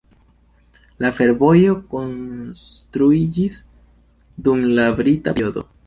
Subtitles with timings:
[1.05, 3.63] La fervojo konstruiĝis
[4.49, 5.71] dum la brita periodo.